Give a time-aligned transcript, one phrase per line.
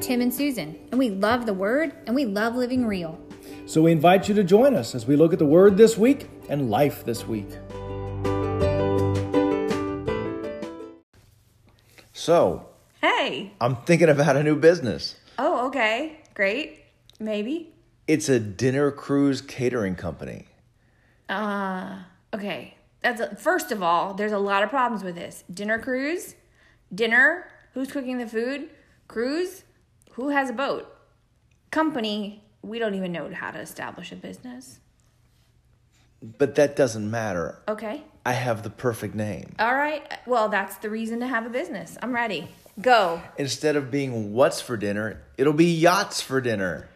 [0.00, 3.20] Tim and Susan, and we love the Word and we love living real.
[3.66, 6.28] So we invite you to join us as we look at the Word this week
[6.48, 7.48] and life this week.
[12.12, 12.66] So,
[13.00, 13.52] Hey.
[13.60, 15.16] I'm thinking about a new business.
[15.38, 16.20] Oh, okay.
[16.34, 16.84] Great.
[17.18, 17.74] Maybe.
[18.06, 20.46] It's a dinner cruise catering company.
[21.28, 22.00] Uh,
[22.34, 22.74] okay.
[23.02, 25.44] That's a, first of all, there's a lot of problems with this.
[25.52, 26.34] Dinner cruise,
[26.94, 28.68] dinner, who's cooking the food?
[29.08, 29.64] Cruise,
[30.20, 30.86] who has a boat?
[31.70, 34.78] Company, we don't even know how to establish a business.
[36.22, 37.62] But that doesn't matter.
[37.66, 38.02] Okay.
[38.26, 39.54] I have the perfect name.
[39.58, 40.02] All right.
[40.26, 41.96] Well, that's the reason to have a business.
[42.02, 42.48] I'm ready.
[42.80, 43.22] Go.
[43.38, 46.90] Instead of being what's for dinner, it'll be yachts for dinner.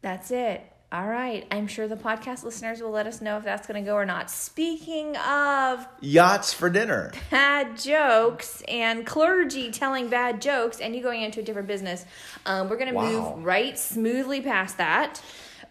[0.00, 0.62] That's it.
[0.90, 1.46] All right.
[1.50, 4.06] I'm sure the podcast listeners will let us know if that's going to go or
[4.06, 4.30] not.
[4.30, 7.12] Speaking of Yachts for dinner.
[7.30, 12.06] bad jokes and clergy telling bad jokes and you going into a different business,
[12.46, 13.34] um, we're going to Wow.
[13.36, 15.20] move right smoothly past that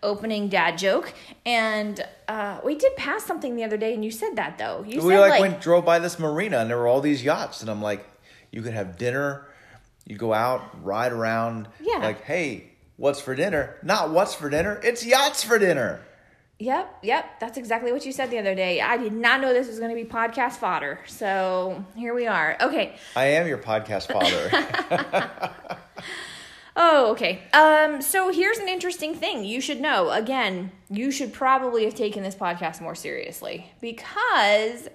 [0.03, 1.11] opening dad joke.
[1.47, 4.83] And uh, we did pass something the other day, and you said that though.
[4.87, 7.23] You we said like, like, went drove by this marina and there were all these
[7.23, 8.05] yachts and I'm like,
[8.51, 9.47] you could have dinner,
[10.05, 11.67] you go out, ride around.
[11.81, 11.97] Yeah.
[11.97, 13.77] Like, hey, what's for dinner?
[13.81, 16.01] Not what's for dinner, it's yachts for dinner.
[16.59, 17.39] Yep, yep.
[17.39, 18.81] That's exactly what you said the other day.
[18.81, 20.99] I did not know this was going to be podcast fodder.
[21.05, 22.57] So here we are.
[22.59, 22.95] Okay.
[23.15, 25.53] I am your podcast father.
[26.79, 27.41] Oh, okay.
[27.53, 30.11] Um, so here's an interesting thing you should know.
[30.11, 34.87] Again, you should probably have taken this podcast more seriously because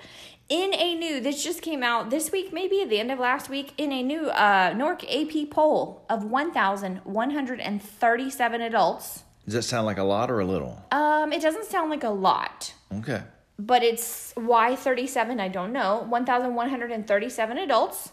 [0.48, 3.48] in a new this just came out this week, maybe at the end of last
[3.48, 5.04] week, in a new uh, NORC
[5.44, 9.22] AP poll of 1,137 adults.
[9.44, 10.84] Does that sound like a lot or a little?
[10.92, 13.22] Um, it doesn't sound like a lot, Okay.
[13.58, 18.12] but it's why 37 i don't know 1137 adults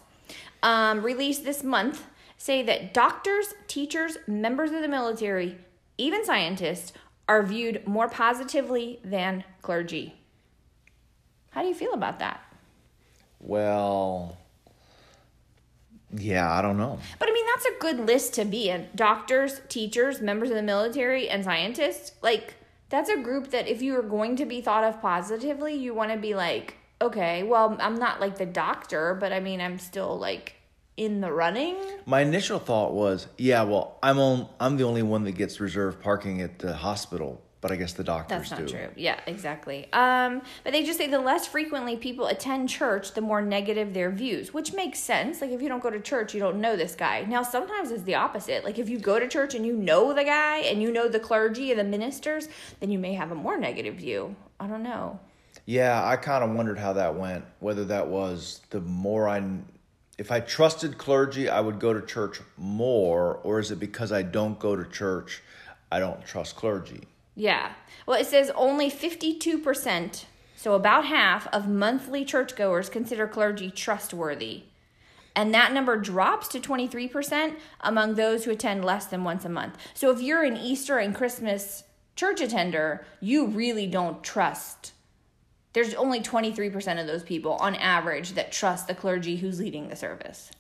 [0.64, 2.06] um, released this month
[2.38, 5.58] say that doctors teachers members of the military
[5.98, 6.94] even scientists
[7.28, 10.16] are viewed more positively than clergy
[11.52, 12.42] how do you feel about that?
[13.40, 14.38] Well,
[16.12, 17.00] yeah, I don't know.
[17.20, 18.88] but i mean that's a good list to be in.
[18.96, 22.12] Doctors teachers members of the military and scientists.
[22.22, 22.56] Like
[22.90, 26.12] that's a group that if you are going to be thought of positively you want
[26.12, 30.18] to be like okay well i'm not like the doctor but i mean i'm still
[30.18, 30.56] like
[30.98, 31.78] in the running.
[32.06, 36.02] My initial thought was, yeah, well, I'm on, I'm the only one that gets reserved
[36.02, 38.74] parking at the hospital, but I guess the doctors that's not do.
[38.74, 43.22] true yeah exactly um but they just say the less frequently people attend church the
[43.22, 46.40] more negative their views which makes sense like if you don't go to church you
[46.40, 49.56] don't know this guy now sometimes it's the opposite like if you go to church
[49.56, 52.48] and you know the guy and you know the clergy and the ministers
[52.80, 55.20] then you may have a more negative view i don't know
[55.66, 57.44] Yeah, I kind of wondered how that went.
[57.60, 59.44] Whether that was the more I,
[60.18, 64.24] if I trusted clergy, I would go to church more, or is it because I
[64.24, 65.42] don't go to church,
[65.92, 67.02] I don't trust clergy?
[67.40, 67.72] Yeah.
[68.06, 70.26] Well, it says only 52%,
[70.58, 74.64] so about half of monthly churchgoers consider clergy trustworthy.
[75.38, 79.78] And that number drops to 23% among those who attend less than once a month.
[79.94, 81.86] So if you're an Easter and Christmas
[82.18, 84.92] church attender, you really don't trust.
[85.72, 89.96] There's only 23% of those people on average that trust the clergy who's leading the
[89.96, 90.52] service.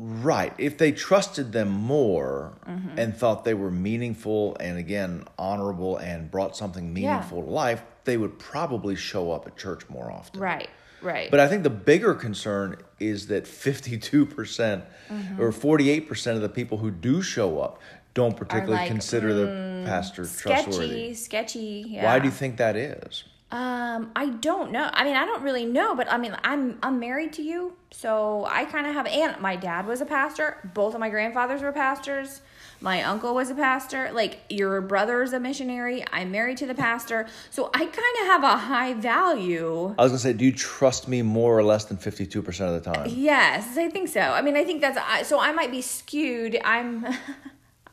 [0.00, 0.54] Right.
[0.58, 2.98] If they trusted them more Mm-hmm.
[2.98, 8.16] and thought they were meaningful and again honorable and brought something meaningful to life, they
[8.16, 10.38] would probably show up at church more often.
[10.40, 10.68] Right,
[11.02, 11.30] right.
[11.30, 15.40] But I think the bigger concern is that 52% Mm-hmm.
[15.40, 17.80] or 48% of the people who do show up
[18.14, 21.14] don't particularly like, mm, consider the pastor sketchy, trustworthy.
[21.14, 21.84] sketchy.
[21.88, 22.04] Yeah.
[22.04, 23.24] Why do you think that is?
[23.50, 24.90] Um, I don't know.
[24.92, 28.44] I mean, I don't really know, but I mean, I'm I'm married to you, so
[28.46, 29.06] I kind of have.
[29.06, 30.58] And my dad was a pastor.
[30.74, 32.42] Both of my grandfathers were pastors.
[32.80, 34.10] My uncle was a pastor.
[34.12, 36.04] Like your brother's a missionary.
[36.12, 39.94] I'm married to the pastor, so I kind of have a high value.
[39.98, 42.84] I was going to say, do you trust me more or less than 52% of
[42.84, 43.06] the time?
[43.08, 44.20] Yes, I think so.
[44.20, 45.40] I mean, I think that's I- so.
[45.40, 46.60] I might be skewed.
[46.64, 47.06] I'm.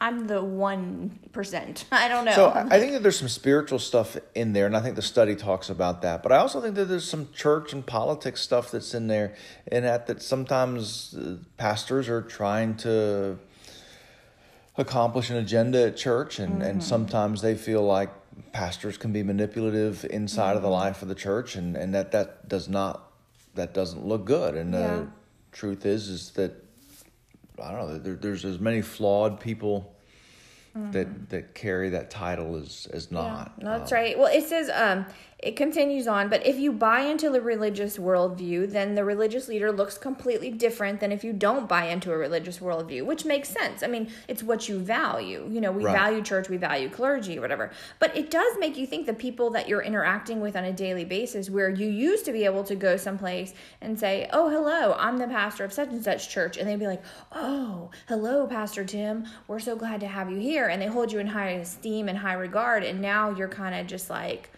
[0.01, 1.85] I'm the one percent.
[1.91, 2.33] I don't know.
[2.33, 5.35] So I think that there's some spiritual stuff in there, and I think the study
[5.35, 6.23] talks about that.
[6.23, 9.35] But I also think that there's some church and politics stuff that's in there,
[9.67, 13.37] and that that sometimes uh, pastors are trying to
[14.77, 18.09] accomplish an agenda at church, and and sometimes they feel like
[18.51, 22.47] pastors can be manipulative inside of the life of the church, and and that that
[22.49, 23.11] does not
[23.55, 24.55] that doesn't look good.
[24.55, 24.79] And Yeah.
[24.81, 25.07] the
[25.51, 26.51] truth is is that
[27.61, 27.97] I don't know.
[27.97, 29.91] There, there's as many flawed people
[30.91, 33.61] that that carry that title as as not.
[33.63, 34.19] No, that's Um, right.
[34.19, 35.05] Well, it says um,
[35.39, 39.69] it continues on, but if you buy into the religious worldview, then the religious leader
[39.69, 43.83] looks completely different than if you don't buy into a religious worldview, which makes sense.
[43.83, 45.47] I mean, it's what you value.
[45.51, 45.91] You know, we Right.
[45.93, 47.71] value church, we value clergy, whatever.
[47.99, 51.03] But it does make you think the people that you're interacting with on a daily
[51.03, 55.17] basis, where you used to be able to go someplace and say, Oh, hello, I'm
[55.17, 56.55] the pastor of such and such church.
[56.57, 57.03] And they'd be like,
[57.33, 59.25] Oh, hello, Pastor Tim.
[59.47, 60.67] We're so glad to have you here.
[60.67, 62.83] And they hold you in high esteem and high regard.
[62.83, 64.49] And now you're kind of just like,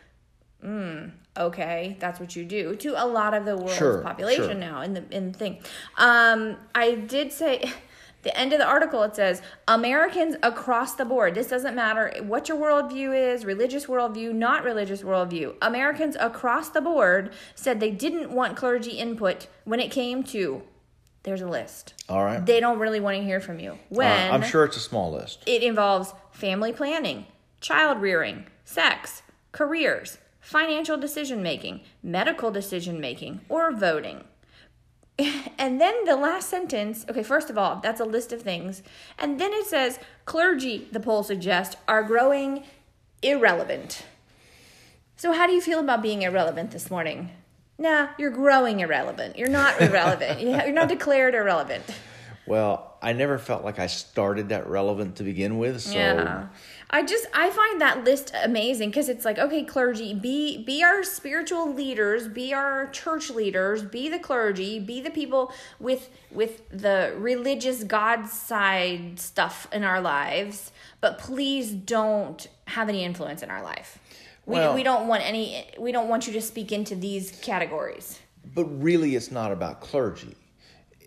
[1.38, 4.54] okay that's what you do to a lot of the world's Sure, population sure.
[4.56, 5.57] now in the in the thing
[5.98, 7.63] um i did say
[8.24, 12.50] the end of the article it says americans across the board this doesn't matter what
[12.50, 18.31] your worldview is religious worldview not religious worldview americans across the board said they didn't
[18.31, 20.63] want clergy input when it came to
[21.24, 22.44] there's a list All right.
[22.45, 25.12] they don't really want to hear from you when Uh, I'm sure it's a small
[25.12, 25.44] list.
[25.45, 27.25] it involves family planning,
[27.62, 34.23] child rearing, sex, careers, financial decision making, medical decision making, or voting.
[35.59, 38.83] And then the last sentence, okay, first of all, that's a list of things.
[39.17, 42.63] And then it says clergy, the poll suggests, are growing
[43.23, 44.05] irrelevant.
[45.15, 47.31] So, how do you feel about being irrelevant this morning?
[47.79, 49.35] Nah, you're growing irrelevant.
[49.35, 50.39] You're not irrelevant.
[50.67, 51.83] You're not declared irrelevant.
[52.45, 55.81] Well, I never felt like I started that relevant to begin with.
[55.81, 56.48] So Yeah.
[56.89, 61.04] I just I find that list amazing because it's like okay clergy be be our
[61.04, 67.13] spiritual leaders be our church leaders be the clergy be the people with with the
[67.18, 70.71] religious God side stuff in our lives
[71.04, 72.42] but please don't
[72.75, 74.00] have any influence in our life
[74.45, 78.19] we, Well- we don't want any we don't want you to speak into these categories
[78.56, 80.36] But really, it's not about clergy.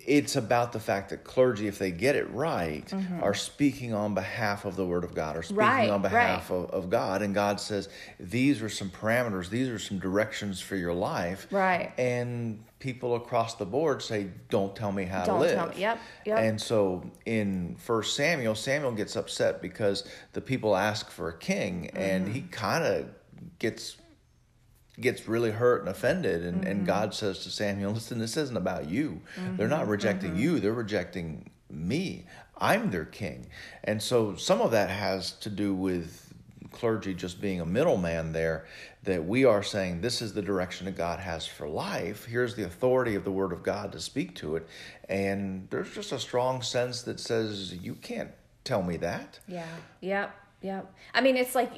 [0.07, 2.91] It's about the fact that clergy, if they get it right,
[3.23, 5.79] are speaking on behalf of the Word of God, or speaking Mm-hmm.
[5.79, 6.57] Right, on behalf right.
[6.57, 7.23] of, of God.
[7.23, 7.89] And God says,
[8.19, 11.47] these are some parameters, these are some directions for your life.
[11.51, 11.93] Right.
[11.99, 15.79] And people across the board say, don't tell me how Don't to live.
[15.79, 16.39] yep, yep.
[16.39, 21.91] And so in First Samuel, Samuel gets upset because the people ask for a king,
[21.95, 22.35] and Mm-hmm.
[22.35, 23.07] he kind of
[23.59, 23.97] gets
[25.01, 26.71] gets really hurt and offended and, Mm-hmm.
[26.71, 29.21] and god says to samuel listen this isn't about you
[29.57, 29.91] they're not Mm-hmm.
[29.91, 32.25] rejecting you they're rejecting me
[32.59, 33.47] i'm their king
[33.85, 36.33] and so some of that has to do with
[36.73, 38.65] clergy just being a middleman there
[39.03, 42.65] that we are saying this is the direction that god has for life here's the
[42.65, 44.67] authority of the word of god to speak to it
[45.09, 48.31] and there's just a strong sense that says you can't
[48.63, 49.67] tell me that Yeah.
[50.01, 50.35] Yep.
[50.63, 50.95] Yep.
[51.15, 51.73] I mean, it's like,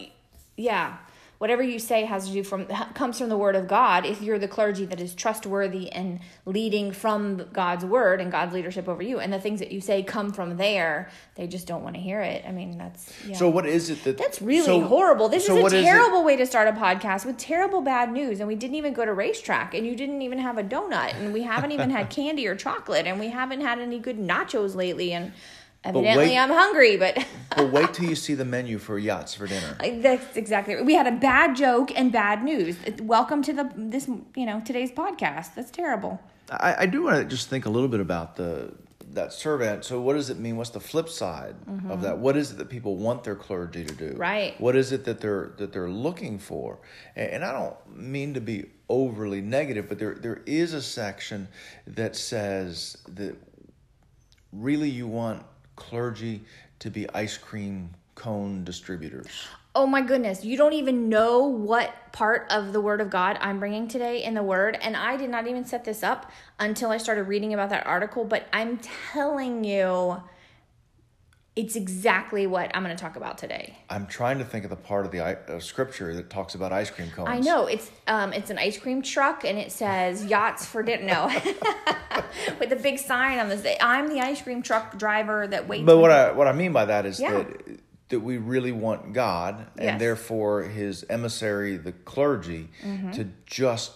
[0.57, 0.97] yeah,
[1.43, 4.07] whatever you say has to do from comes from the Word of God.
[4.07, 8.89] If you're the clergy that is trustworthy and leading from God's Word and God's leadership
[8.89, 11.97] over you, and the things that you say come from there, they just don't want
[11.97, 12.45] to hear it.
[12.47, 13.35] I mean, that's yeah.
[13.35, 15.29] so what is it that That's really so- horrible.
[15.29, 18.39] This so is a terrible way to start a podcast with terrible bad news.
[18.39, 21.33] And we didn't even go to racetrack, and you didn't even have a donut, and
[21.33, 25.13] we haven't even had candy or chocolate, and we haven't had any good nachos lately.
[25.13, 25.33] And
[25.85, 27.25] evidently, wait- I'm hungry, but.
[27.57, 30.75] but wait till you see the menu for yachts for dinner That's exactly.
[30.75, 30.85] right.
[30.85, 32.77] We had a bad joke and bad news.
[33.01, 35.55] Welcome to the this you know today's podcast.
[35.55, 36.21] That's terrible.
[36.51, 38.75] I, I do want to just think a little bit about the
[39.15, 39.79] that survey.
[39.83, 40.57] So, what does it mean?
[40.57, 41.55] What's the flip side
[41.89, 42.19] of that?
[42.19, 44.11] What is it that people want their clergy to do?
[44.11, 44.21] Mm-hmm.
[44.21, 44.61] Right.
[44.61, 46.79] What is it that they're that they're looking for?
[47.17, 51.49] And, and I don't mean to be overly negative, but there there is a section
[51.87, 53.37] that says that
[54.53, 55.45] really you want
[55.77, 56.45] clergy
[56.79, 59.47] to be ice cream cone distributors.
[59.75, 63.59] Oh my goodness, you don't even know what part of the Word of God I'm
[63.59, 66.99] bringing today in the Word, and I did not even set this up until I
[66.99, 68.25] started reading about that article.
[68.25, 68.79] But I'm
[69.13, 70.23] telling you,
[71.55, 73.77] it's exactly what I'm going to talk about today.
[73.91, 76.91] I'm trying to think of the part of the uh, scripture that talks about ice
[76.91, 77.29] cream cones.
[77.29, 81.05] I know it's um it's an ice cream truck and it says yachts for dinner.
[81.05, 81.27] No,
[82.59, 83.67] with a big sign on this.
[83.81, 85.85] I'm the ice cream truck driver that waits.
[85.85, 87.33] But what I what I mean by that is Yeah.
[87.43, 87.79] that
[88.09, 90.01] that we really want God and Yes.
[90.01, 93.11] therefore His emissary, the clergy, Mm-hmm.
[93.13, 93.93] to just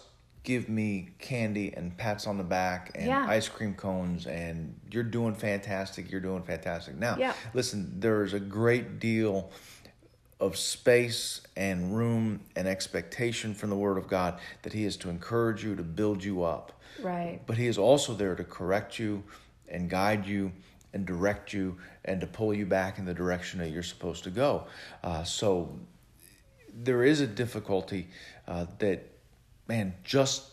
[0.47, 3.27] give me candy and pats on the back and Yeah.
[3.29, 6.09] ice cream cones and you're doing fantastic.
[6.09, 6.95] You're doing fantastic.
[6.95, 7.35] Now, Yeah.
[7.53, 9.51] listen, there's a great deal
[10.39, 15.09] of space and room and expectation from the Word of God that He is to
[15.11, 16.73] encourage you, to build you up.
[17.03, 17.41] Right.
[17.45, 19.25] But He is also there to correct you
[19.69, 20.53] and guide you
[20.95, 24.31] and direct you and to pull you back in the direction that you're supposed to
[24.31, 24.69] go.
[25.03, 25.77] Uh, so
[26.73, 28.07] there is a difficulty
[28.47, 29.11] uh, that,
[29.69, 30.51] man, just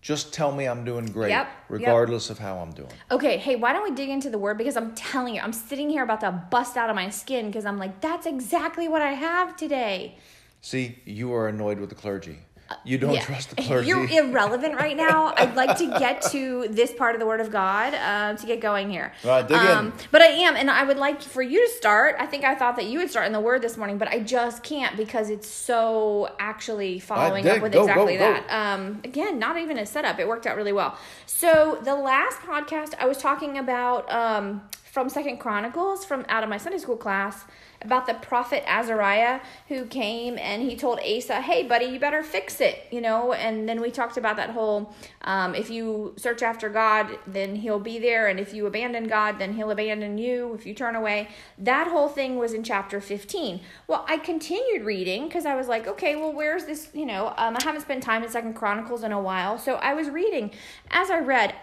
[0.00, 1.56] just tell me I'm doing great, Yep, yep.
[1.68, 2.90] regardless of how I'm doing.
[3.12, 4.58] Okay, hey, why don't we dig into the word?
[4.58, 7.64] Because I'm telling you, I'm sitting here about to bust out of my skin because
[7.64, 10.18] I'm like, that's exactly what I have today.
[10.60, 12.38] See, you are annoyed with the clergy.
[12.84, 13.20] You don't Yeah.
[13.24, 13.88] trust the clergy.
[13.88, 15.34] You're irrelevant right now.
[15.36, 18.60] I'd like to get to this part of the Word of God uh, to get
[18.60, 19.12] going here.
[19.24, 19.92] Um, Right, dig in.
[20.10, 22.16] But I am, and I would like for you to start.
[22.18, 24.20] I think I thought that you would start in the Word this morning, but I
[24.20, 28.20] just can't because it's so actually following up with Go, go, exactly go.
[28.20, 28.50] that.
[28.50, 30.18] Um, again, not even a setup.
[30.18, 30.96] It worked out really well.
[31.26, 36.48] So the last podcast, I was talking about um, from Second Chronicles, from out of
[36.48, 37.44] my Sunday school class,
[37.84, 42.60] about the prophet Azariah who came and he told Asa, "Hey, buddy, you better fix
[42.60, 43.32] it," you know.
[43.32, 47.80] And then we talked about that whole: um, if you search after God, then He'll
[47.80, 50.54] be there, and if you abandon God, then He'll abandon you.
[50.54, 53.60] If you turn away, that whole thing was in chapter fifteen.
[53.86, 56.88] Well, I continued reading because I was like, okay, well, where's this?
[56.92, 59.94] You know, um, I haven't spent time in Second Chronicles in a while, so I
[59.94, 60.52] was reading.
[60.90, 61.54] As I read,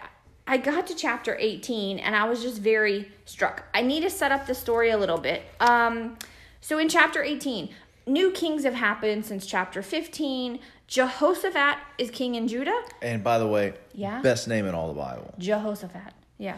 [0.50, 3.66] I got to chapter 18 and I was just very struck.
[3.74, 5.44] I need to set up the story a little bit.
[5.60, 6.18] Um,
[6.60, 7.70] so in chapter 18,
[8.08, 10.60] new kings have happened since chapter 15.
[10.88, 12.82] Jehoshaphat is king in Judah.
[13.04, 14.22] and by the way, Yeah?
[14.24, 15.36] best name in all the Bible.
[15.38, 16.14] Jehoshaphat.
[16.40, 16.58] Yeah.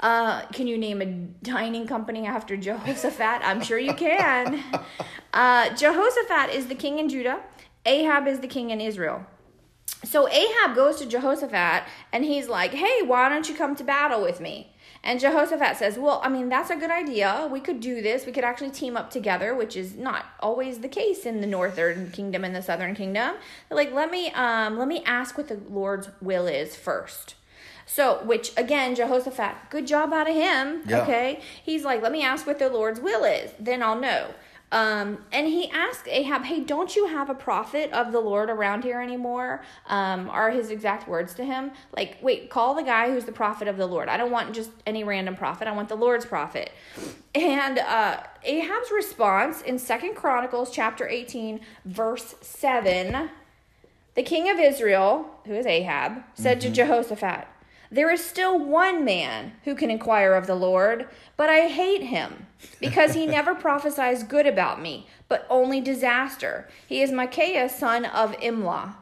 [0.00, 3.40] Uh, can you name a dining company after Jehoshaphat?
[3.42, 4.62] I'm sure you can.
[5.34, 7.40] Uh, Jehoshaphat is the king in Judah.
[7.86, 9.24] Ahab is the king in Israel.
[10.04, 14.20] So Ahab goes to Jehoshaphat and he's like, hey, why don't you come to battle
[14.20, 14.72] with me?
[15.04, 17.48] And Jehoshaphat says, well, I mean, that's a good idea.
[17.50, 18.24] We could do this.
[18.24, 22.10] We could actually team up together, which is not always the case in the northern
[22.10, 23.34] kingdom and the southern kingdom.
[23.68, 27.34] They're like, let me um, let me ask what the Lord's will is first.
[27.84, 30.82] So, which again, Jehoshaphat, good job out of him.
[30.86, 31.02] Yeah.
[31.02, 31.40] Okay.
[31.62, 34.28] He's like, let me ask what the Lord's will is, then I'll know.
[34.72, 38.84] Um, and he asked Ahab, hey, don't you have a prophet of the Lord around
[38.84, 39.62] here anymore?
[39.86, 41.72] Um, are his exact words to him.
[41.94, 44.08] Like, wait, call the guy who's the prophet of the Lord.
[44.08, 45.68] I don't want just any random prophet.
[45.68, 46.72] I want the Lord's prophet.
[47.34, 53.28] And uh, Ahab's response in Second Chronicles chapter 18, verse 7,
[54.14, 57.46] the king of Israel, who is Ahab, said to Jehoshaphat,
[57.92, 62.46] There is still one man who can inquire of the Lord, but I hate him,
[62.80, 66.70] because he never prophesies good about me, but only disaster.
[66.86, 68.94] He is Micaiah, son of Imlah.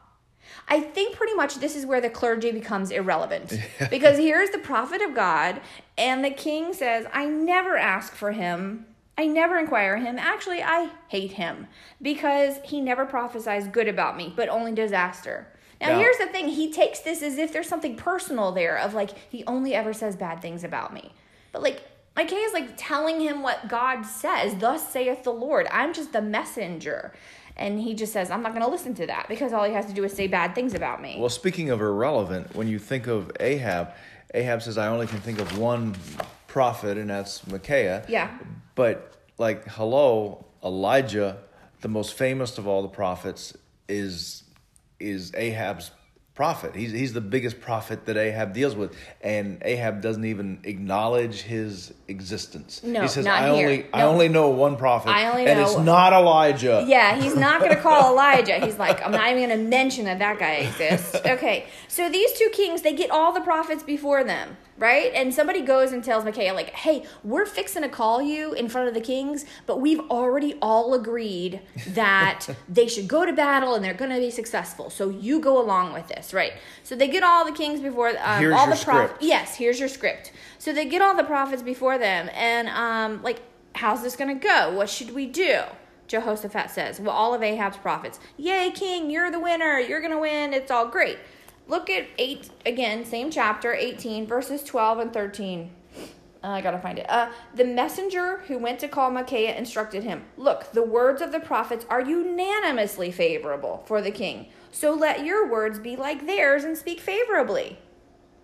[0.66, 3.54] I think pretty much this is where the clergy becomes irrelevant.
[3.90, 5.60] because here's the prophet of God,
[5.96, 8.86] and the king says, I never ask for him.
[9.16, 10.18] I never inquire him.
[10.18, 11.68] Actually, I hate him
[12.02, 15.46] because he never prophesies good about me, but only disaster.
[15.80, 19.10] Now, here's the thing he takes this as if there's something personal there of like,
[19.30, 21.12] he only ever says bad things about me.
[21.52, 21.82] But like,
[22.16, 25.66] Micaiah is like telling him what God says, thus saith the Lord.
[25.70, 27.14] I'm just the messenger.
[27.56, 29.86] And he just says, I'm not going to listen to that because all he has
[29.86, 31.16] to do is say bad things about me.
[31.18, 33.92] Well, speaking of irrelevant, when you think of Ahab,
[34.34, 35.94] Ahab says, I only can think of one
[36.46, 38.04] prophet, and that's Micaiah.
[38.08, 38.30] Yeah.
[38.74, 41.38] But, like, hello, Elijah,
[41.80, 43.56] the most famous of all the prophets,
[43.88, 44.44] is
[45.00, 45.90] is Ahab's
[46.34, 46.74] prophet.
[46.74, 51.92] He's he's the biggest prophet that Ahab deals with, and Ahab doesn't even acknowledge his
[52.10, 52.82] existence.
[52.82, 53.66] No, he says, not "I here.
[53.68, 57.36] only I only know one prophet, I only and know- it's not Elijah." Yeah, he's
[57.36, 58.58] not going to call Elijah.
[58.58, 61.16] He's like, I'm not even going to mention that that guy exists.
[61.30, 65.12] Okay, so these two kings, they get all the prophets before them, right?
[65.14, 68.88] And somebody goes and tells Micaiah, like, hey, we're fixing to call you in front
[68.88, 73.84] of the kings, but we've already all agreed that they should go to battle and
[73.84, 74.90] they're going to be successful.
[74.90, 76.54] So you go along with this, right?
[76.82, 79.18] So they get all the kings before um, Here's all your the prophets.
[79.24, 80.32] Yes, here's your script.
[80.58, 83.40] So they get all the prophets before them, and um, like,
[83.74, 84.72] how's this to go?
[84.72, 85.62] What should we do?
[86.08, 89.78] Jehoshaphat says, Well, all of Ahab's prophets, Yay, king, you're the winner.
[89.78, 90.52] You're to win.
[90.52, 91.18] It's all great.
[91.68, 95.70] Look at 8, again, same chapter, 18, verses 12 and 13.
[96.42, 97.08] Uh, I gotta find it.
[97.08, 101.38] Uh, the messenger who went to call Micaiah instructed him Look, the words of the
[101.38, 104.48] prophets are unanimously favorable for the king.
[104.72, 107.78] So let your words be like theirs and speak favorably.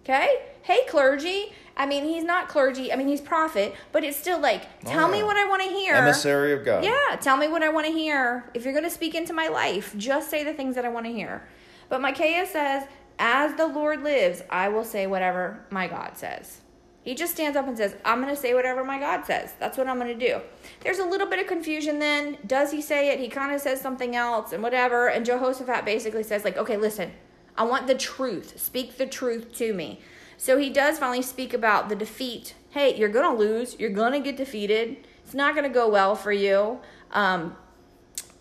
[0.06, 0.38] Okay?
[0.62, 1.52] Hey, clergy.
[1.76, 2.92] I mean, he's not clergy.
[2.92, 5.25] I mean, he's prophet, but it's still like, tell me yeah.
[5.25, 5.94] what I want to hear.
[5.94, 6.84] Emissary of God.
[6.84, 8.48] Yeah, tell me what I want to hear.
[8.54, 11.06] If you're going to speak into my life, just say the things that I want
[11.06, 11.46] to hear.
[11.88, 12.84] But Micaiah says,
[13.18, 16.60] As the Lord lives, I will say whatever my God says.
[17.02, 19.54] He just stands up and says, I'm going to say whatever my God says.
[19.58, 20.40] That's what I'm going to do.
[20.82, 22.38] There's a little bit of confusion then.
[22.46, 23.18] Does he say it?
[23.18, 25.08] He kind of says something else and whatever.
[25.08, 27.12] And Jehoshaphat basically says, like, okay, listen,
[27.56, 28.60] I want the truth.
[28.60, 30.00] Speak the truth to me.
[30.36, 32.54] So he does finally speak about the defeat.
[32.70, 33.76] Hey, you're going to lose.
[33.78, 35.06] You're going to get defeated.
[35.25, 36.80] It's not going to go well for you.
[37.12, 37.56] Um,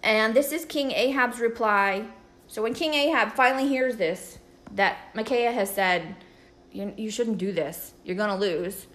[0.03, 2.05] and this is King Ahab's reply.
[2.47, 4.39] So when King Ahab finally hears this,
[4.73, 6.15] that Micaiah has said,
[6.71, 7.93] you, you shouldn't do this.
[8.03, 8.87] You're going to lose.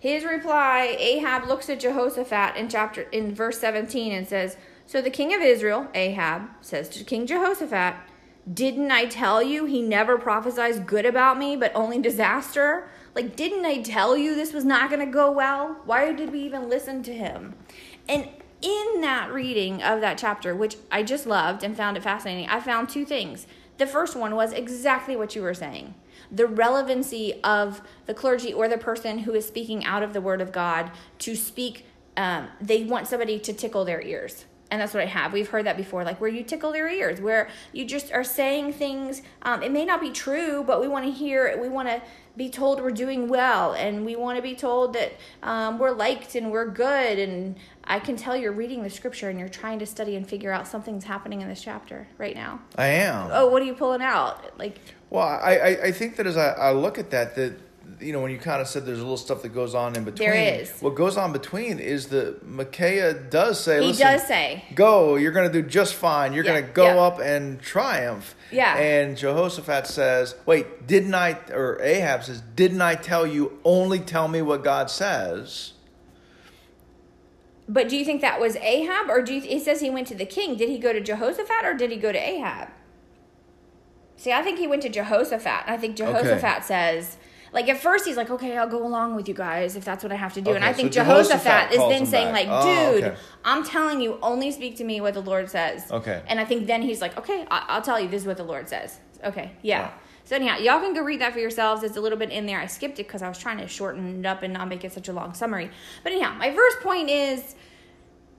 [0.00, 4.56] His reply, Ahab looks at Jehoshaphat in chapter in verse 17 and says,
[4.86, 7.94] So the king of Israel, Ahab, says to King Jehoshaphat,
[8.54, 12.88] Didn't I tell you he never prophesies good about me, but only disaster?
[13.14, 15.80] Like, didn't I tell you this was not going to go well?
[15.84, 17.54] Why did we even listen to him?
[18.08, 18.28] And
[18.62, 22.60] in that reading of that chapter, which I just loved and found it fascinating, I
[22.60, 23.46] found two things.
[23.76, 25.94] The first one was exactly what you were saying
[26.30, 30.40] the relevancy of the clergy or the person who is speaking out of the word
[30.40, 30.90] of God
[31.20, 31.86] to speak.
[32.16, 35.32] Um, they want somebody to tickle their ears and that's what I have.
[35.32, 38.74] We've heard that before, like where you tickle their ears, where you just are saying
[38.74, 39.22] things.
[39.42, 41.58] Um, it may not be true, but we want to hear.
[41.60, 42.02] We want to
[42.36, 46.34] be told we're doing well, and we want to be told that um, we're liked
[46.34, 47.18] and we're good.
[47.18, 50.52] And I can tell you're reading the scripture and you're trying to study and figure
[50.52, 52.60] out something's happening in this chapter right now.
[52.76, 53.30] I am.
[53.32, 54.58] Oh, what are you pulling out?
[54.58, 54.78] Like,
[55.10, 57.58] well, I, I, I think that as I, I look at that, that
[58.00, 60.04] you know, when you kind of said there's a little stuff that goes on in
[60.04, 60.30] between.
[60.30, 60.70] There is.
[60.80, 65.50] What goes on between is that Micaiah does say, he does say, go, you're going
[65.50, 66.32] to do just fine.
[66.32, 67.00] You're Yeah, going to go yeah.
[67.00, 68.34] up and triumph.
[68.50, 68.76] Yeah.
[68.76, 74.28] And Jehoshaphat says, wait, didn't I, or Ahab says, didn't I tell you, only tell
[74.28, 75.72] me what God says?
[77.68, 80.14] but do you think that was Ahab, or do you, it says he went to
[80.14, 80.56] the king?
[80.56, 82.70] Did he go to Jehoshaphat, or did he go to Ahab?
[84.16, 85.64] See, I think he went to Jehoshaphat.
[85.66, 87.18] I think Jehoshaphat says,
[87.52, 90.12] like, at first he's like, okay, I'll go along with you guys if that's what
[90.12, 90.52] I have to do.
[90.54, 92.46] and I think so Jehoshaphat, Jehoshaphat is then saying, back.
[92.46, 93.16] like, Oh, dude, okay.
[93.44, 95.90] I'm telling you, only speak to me what the Lord says.
[95.90, 96.22] Okay.
[96.26, 98.44] And I think then he's like, okay, I- I'll tell you, this is what the
[98.44, 98.98] Lord says.
[99.24, 99.80] Okay, yeah.
[99.80, 99.90] Yeah.
[100.24, 101.82] So anyhow, y'all can go read that for yourselves.
[101.82, 102.60] It's a little bit in there.
[102.60, 104.92] I skipped it because I was trying to shorten it up and not make it
[104.92, 105.70] such a long summary.
[106.02, 107.54] But anyhow, my first point is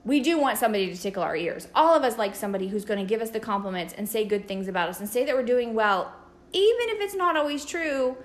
[0.04, 1.66] we do want somebody to tickle our ears.
[1.74, 4.46] All of us like somebody who's going to give us the compliments and say good
[4.46, 6.14] things about us and say that we're doing well,
[6.52, 8.16] even if it's not always true.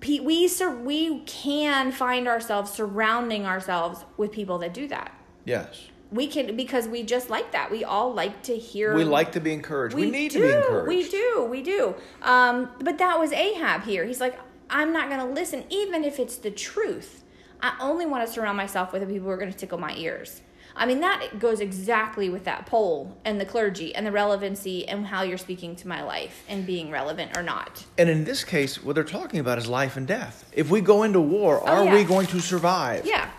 [0.00, 5.12] We sur- we can find ourselves surrounding ourselves with people that do that.
[5.44, 5.88] Yes.
[6.10, 7.70] We can because we just like that.
[7.70, 8.94] We all like to hear.
[8.94, 9.94] We like to be encouraged.
[9.94, 10.40] We, need do.
[10.40, 10.88] to be encouraged.
[10.88, 11.46] We do.
[11.50, 11.94] We do.
[12.22, 14.04] Um, but that was Ahab here.
[14.04, 14.38] He's like,
[14.70, 17.24] I'm not going to listen, even if it's the truth.
[17.62, 19.94] I only want to surround myself with the people who are going to tickle my
[19.96, 20.40] ears.
[20.76, 25.06] I mean, that goes exactly with that poll and the clergy and the relevancy and
[25.06, 27.84] how you're speaking to my life and being relevant or not.
[27.98, 30.48] And in this case, what they're talking about is life and death.
[30.52, 31.94] If we go into war, oh, are Oh, yeah.
[31.94, 33.06] we going to survive?
[33.06, 33.30] Yeah,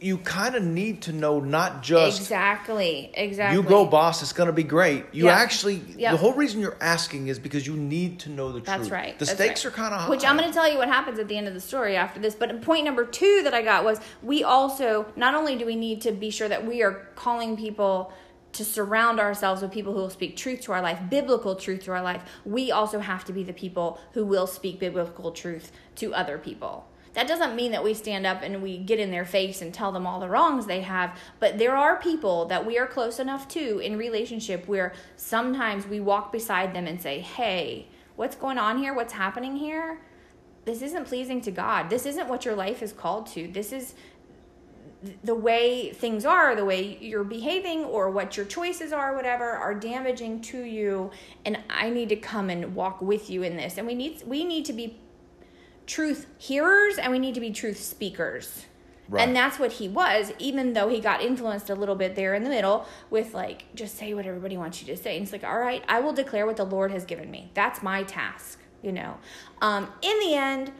[0.00, 3.10] You kind of need to know not just exactly.
[3.14, 3.56] Exactly.
[3.56, 5.06] you go, boss, it's going to be great.
[5.12, 5.32] You Yeah.
[5.34, 6.12] actually, Yeah.
[6.12, 8.66] the whole reason you're asking is because you need to know the truth.
[8.66, 8.92] That's truth.
[8.92, 9.18] right.
[9.18, 9.72] The That's stakes right.
[9.72, 10.08] are kind of high.
[10.08, 12.20] Which I'm going to tell you what happens at the end of the story after
[12.20, 12.36] this.
[12.36, 16.00] But point number two that I got was we also, not only do we need
[16.02, 18.12] to be sure that we are calling people
[18.52, 21.90] to surround ourselves with people who will speak truth to our life, biblical truth to
[21.92, 26.14] our life, we also have to be the people who will speak biblical truth to
[26.14, 26.86] other people.
[27.18, 29.90] That doesn't mean that we stand up and we get in their face and tell
[29.90, 33.48] them all the wrongs they have, but there are people that we are close enough
[33.48, 38.78] to in relationship where sometimes we walk beside them and say, "Hey, what's going on
[38.78, 38.94] here?
[38.94, 40.00] What's happening here?
[40.64, 41.90] This isn't pleasing to God.
[41.90, 43.48] This isn't what your life is called to.
[43.48, 43.96] This is
[45.24, 49.74] the way things are, the way you're behaving, or what your choices are, whatever, are
[49.74, 51.10] damaging to you.
[51.44, 53.76] And I need to come and walk with you in this.
[53.76, 55.00] And we need we need to be
[55.88, 58.66] truth hearers and we need to be truth speakers.
[59.08, 59.26] Right.
[59.26, 62.44] And that's what he was, even though he got influenced a little bit there in
[62.44, 65.16] the middle with like, just say what everybody wants you to say.
[65.16, 67.50] And it's like, all right, I will declare what the Lord has given me.
[67.54, 69.16] That's my task, you know.
[69.62, 70.72] Um, in the end,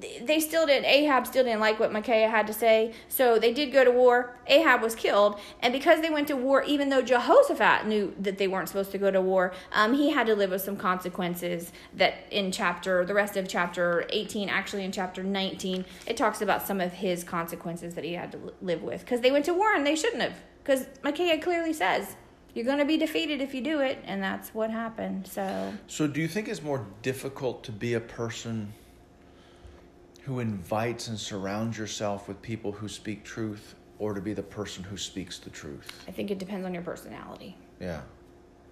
[0.00, 2.92] they still didn't ahab still didn't like what micaiah had to say.
[3.08, 4.36] So they did go to war.
[4.46, 5.38] Ahab was killed.
[5.60, 8.98] And because they went to war even though jehoshaphat knew that they weren't supposed to
[8.98, 13.14] go to war um, he had to live with some consequences that in chapter the
[13.14, 17.94] rest of chapter 18 actually in chapter 19 it talks about some of his consequences
[17.94, 19.00] that he had to live with.
[19.00, 20.38] Because they went to war and they shouldn't have.
[20.62, 22.16] Because micaiah clearly says
[22.54, 23.98] you're going to be defeated if you do it.
[24.04, 25.26] And that's what happened.
[25.26, 28.72] So So, do you think it's more difficult to be a person
[30.24, 34.82] who invites and surrounds yourself with people who speak truth, or to be the person
[34.84, 35.86] who speaks the truth?
[36.08, 38.00] i think it depends on your personality Yeah.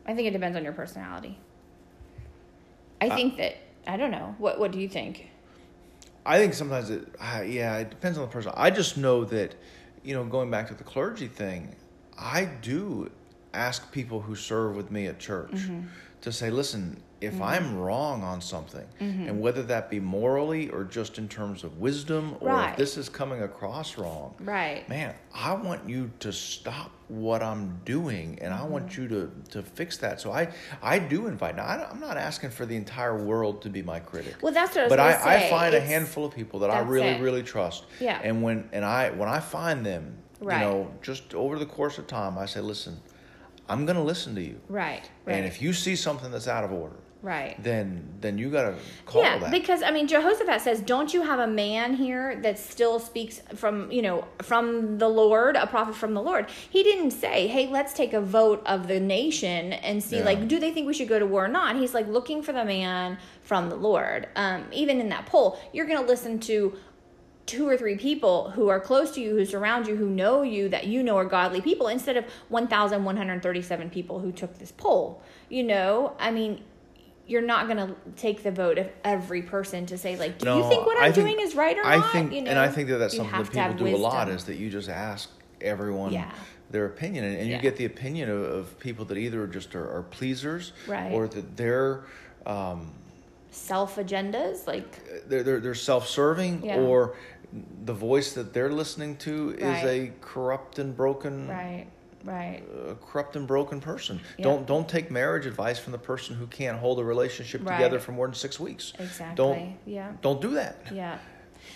[0.05, 1.39] I think it depends on your personality.
[3.01, 3.55] I think that
[3.87, 4.35] I don't know.
[4.39, 5.29] What what do you think?
[6.27, 8.53] I think sometimes it, uh, yeah, it depends on the person.
[8.57, 9.55] I just know that,
[10.03, 11.77] you know, going back to the clergy thing,
[12.19, 13.11] I do
[13.55, 15.87] ask people who serve with me at church Mm-hmm.
[16.23, 19.29] To say, listen, if I'm wrong on something, Mm-hmm.
[19.29, 22.71] and whether that be morally or just in terms of wisdom, or Right.
[22.71, 24.89] if this is coming across wrong, Right.
[24.89, 28.71] man, I want you to stop what I'm doing, and I Mm-hmm.
[28.73, 30.21] want you to to fix that.
[30.21, 30.49] So I
[30.83, 31.57] I do invite.
[31.57, 34.37] Now I, I'm not asking for the entire world to be my critic.
[34.43, 35.51] Well, that's what I was but I, gonna I say.
[35.51, 37.21] find a handful of people that I really it.
[37.21, 37.85] really trust.
[38.01, 38.21] Yeah.
[38.23, 40.59] And when and I when I find them, Right.
[40.59, 43.01] you know, just over the course of time, I say, listen.
[43.73, 44.61] I'm going to listen to you.
[44.69, 45.09] Right.
[45.25, 45.37] Right.
[45.37, 47.61] And if you see something that's out of order, right.
[47.63, 48.75] then then you got to
[49.07, 49.51] call yeah, that.
[49.51, 53.91] because I mean, Jehoshaphat says, "Don't you have a man here that still speaks from
[53.91, 57.95] you know from the Lord, a prophet from the Lord?" He didn't say, "Hey, let's
[57.95, 60.25] take a vote of the nation and see Yeah.
[60.25, 62.53] like, do they think we should go to war or not?" He's like looking for
[62.53, 64.29] the man from the Lord.
[64.37, 66.77] Um, even in that poll, you're going to listen to
[67.47, 70.69] two or three people who are close to you, who surround you, who know you,
[70.69, 75.23] that you know are godly people, instead of 1,137 people who took this poll.
[75.49, 76.63] You know, I mean,
[77.27, 80.69] you're not going to take the vote of every person to say, like, do you
[80.69, 82.13] think what I I'm think- doing is right or I not?
[82.13, 84.45] think, you know, and I think that that's something that people do a lot is
[84.45, 86.31] that you just ask everyone Yeah.
[86.71, 89.89] their opinion, and, and you get the opinion of, of people that either just are,
[89.99, 91.13] are pleasers, Right.
[91.13, 92.05] or that they're
[92.47, 92.93] um,
[93.53, 96.79] self agendas, like, uh, they're they're, they're self-serving, Yeah.
[96.81, 97.15] or
[97.85, 101.47] the voice that they're listening to is a corrupt and broken.
[101.49, 101.87] right,
[102.25, 102.63] right.
[102.89, 104.21] A corrupt and broken person.
[104.39, 104.45] Yeah.
[104.45, 107.77] Don't don't take marriage advice from the person who can't hold a relationship Right.
[107.77, 108.95] together for more than six weeks.
[108.99, 109.37] Exactly.
[109.37, 110.13] Don't yeah.
[110.23, 110.77] don't do that.
[110.93, 111.19] Yeah.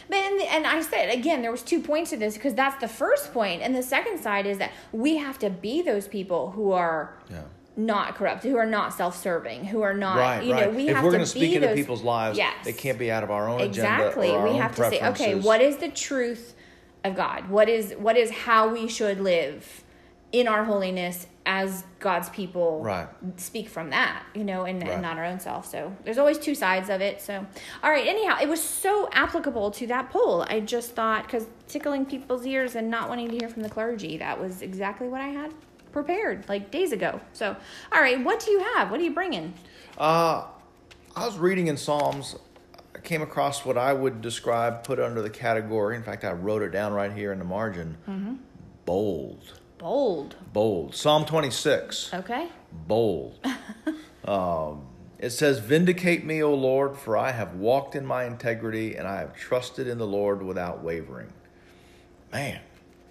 [0.08, 2.88] But and, and I said again, there was two points to this because that's the
[2.88, 6.72] first point, and the second side is that we have to be those people who
[6.72, 7.42] are Yeah.
[7.76, 10.70] Not corrupt, who are not self-serving, who are not, right, you right.
[10.70, 12.98] know, we if have we're to gonna speak be into people's lives, yes, it can't
[12.98, 14.28] be out of our own exactly.
[14.28, 14.38] agenda.
[14.38, 16.54] Or our we own have to say, okay, what is the truth
[17.04, 17.48] of God?
[17.50, 19.84] What is what is how we should live
[20.32, 22.80] in our holiness as God's people?
[22.82, 23.08] Right.
[23.36, 24.92] Speak from that, you know, and, Right.
[24.92, 25.66] and not our own self.
[25.66, 27.20] So there's always two sides of it.
[27.20, 27.46] So,
[27.82, 28.06] all right.
[28.06, 30.46] Anyhow, it was so applicable to that poll.
[30.48, 34.16] I just thought because tickling people's ears and not wanting to hear from the clergy,
[34.16, 35.52] that was exactly what I had
[35.96, 37.18] prepared like days ago.
[37.32, 37.56] So,
[37.90, 38.90] all right, what do you have?
[38.90, 39.54] What are you bringing?
[39.96, 40.44] Uh,
[41.16, 42.37] I was reading in Psalms.
[42.94, 45.96] I came across what I would describe, put under the category.
[45.96, 47.96] In fact, I wrote it down right here in the margin.
[48.06, 48.35] Mm-hmm.
[48.85, 50.37] Bold, Bold.
[50.52, 50.94] bold.
[50.94, 52.12] Psalm twenty-six.
[52.12, 52.48] Okay.
[52.87, 53.38] Bold.
[54.26, 54.85] um,
[55.18, 59.20] it says, "Vindicate me, O Lord, for I have walked in my integrity, and I
[59.20, 61.32] have trusted in the Lord without wavering."
[62.30, 62.61] Man,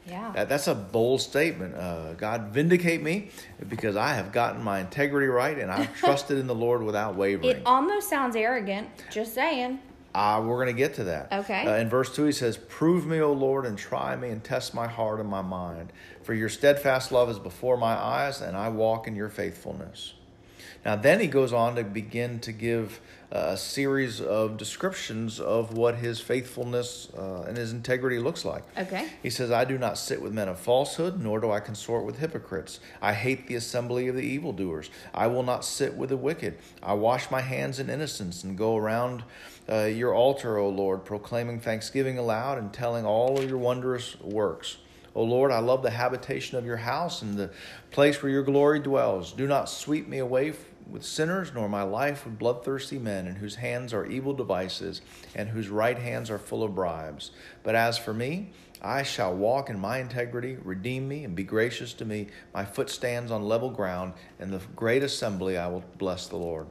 [0.08, 0.32] Yeah.
[0.34, 1.76] That, that's a bold statement.
[1.76, 3.30] Uh, God, vindicate me
[3.68, 7.58] because I have gotten my integrity right and I've trusted in the Lord without wavering.
[7.58, 8.90] It almost sounds arrogant.
[9.12, 9.80] Just saying.
[10.18, 11.32] Ah, we're going to get to that.
[11.32, 11.68] Okay.
[11.68, 14.74] Uh, in verse 2, he says, Prove me, O Lord, and try me, and test
[14.74, 15.92] my heart and my mind.
[16.24, 20.14] For your steadfast love is before my eyes, and I walk in your faithfulness.
[20.86, 25.76] Now, then he goes on to begin to give uh, a series of descriptions of
[25.76, 28.64] what his faithfulness uh, and his integrity looks like.
[28.78, 29.10] Okay.
[29.24, 32.20] He says, I do not sit with men of falsehood, nor do I consort with
[32.20, 32.80] hypocrites.
[33.02, 34.92] I hate the assembly of the evildoers.
[35.12, 36.60] I will not sit with the wicked.
[36.84, 39.24] I wash my hands in innocence and go around
[39.68, 44.78] uh, your altar, O Lord, proclaiming thanksgiving aloud and telling all of your wondrous works.
[45.16, 47.50] O Lord, I love the habitation of your house and the
[47.90, 49.32] place where your glory dwells.
[49.32, 50.54] Do not sweep me away
[50.90, 55.02] with sinners, nor my life with bloodthirsty men, in whose hands are evil devices,
[55.36, 57.32] and whose right hands are full of bribes.
[57.64, 61.94] But as for me, I shall walk in my integrity, redeem me, and be gracious
[61.94, 62.28] to me.
[62.54, 66.68] My foot stands on level ground, and the great assembly I will bless the Lord.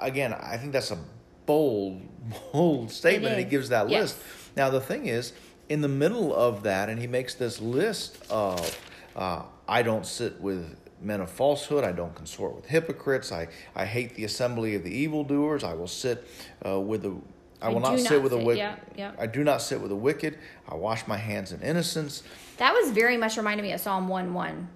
[0.00, 0.98] Again, I think that's a
[1.46, 2.00] bold,
[2.52, 4.02] bold statement, and he gives that Yes.
[4.14, 4.18] list.
[4.56, 5.32] Now, the thing is,
[5.68, 8.78] in the middle of that, and he makes this list of
[9.14, 13.84] uh, I don't sit with men of falsehood, I don't consort with hypocrites, I, I
[13.84, 16.26] hate the assembly of the evildoers, I will sit
[16.66, 17.14] uh, with the
[17.60, 18.58] I I will do not sit not with the sit- wicked.
[18.58, 19.12] yeah, yeah.
[19.18, 20.38] I do not sit with the wicked.
[20.68, 22.22] I wash my hands in innocence.
[22.58, 24.68] That was very much reminded me of Psalm 1 1,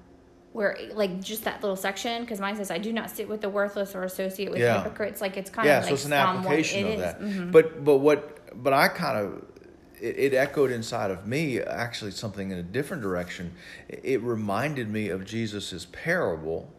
[0.53, 3.49] where, like, just that little section, because mine says, I do not sit with the
[3.49, 4.83] worthless or associate with Yeah.
[4.83, 5.21] hypocrites.
[5.21, 7.01] Like, it's kind yeah, of so like it's an Psalm application It of is.
[7.01, 7.21] that.
[7.21, 7.53] Mhm.
[7.53, 9.45] But but what but I kind of
[10.03, 13.53] it, it echoed inside of me actually something in a different direction.
[13.89, 16.71] It, reminded me of Jesus's parable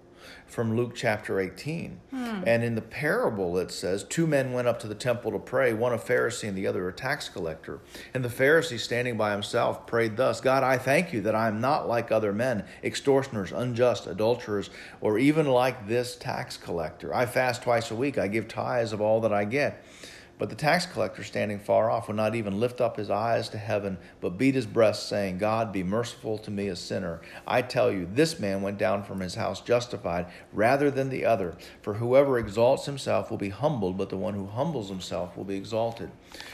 [0.46, 2.00] from Luke chapter 18.
[2.12, 2.44] Hmm.
[2.46, 5.74] And in the parable it says two men went up to the temple to pray,
[5.74, 7.80] one a Pharisee and the other a tax collector.
[8.14, 11.60] And the Pharisee standing by himself prayed thus, God, I thank you that I am
[11.60, 14.70] not like other men, extortioners, unjust, adulterers,
[15.02, 17.14] or even like this tax collector.
[17.14, 19.84] I fast twice a week, I give tithes of all that I get.
[20.40, 23.58] But the tax collector, standing far off, would not even lift up his eyes to
[23.58, 27.22] heaven, but beat his breast, saying, God, be merciful to me, a sinner.
[27.46, 31.56] I tell you, this man went down from his house justified rather than the other.
[31.82, 35.56] For whoever exalts himself will be humbled, but the one who humbles himself will be
[35.56, 36.10] exalted.